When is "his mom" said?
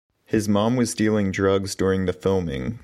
0.25-0.77